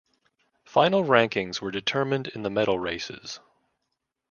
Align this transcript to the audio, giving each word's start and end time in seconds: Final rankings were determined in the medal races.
Final 0.65 1.03
rankings 1.03 1.61
were 1.61 1.69
determined 1.69 2.25
in 2.29 2.41
the 2.41 2.49
medal 2.49 2.79
races. 2.79 3.39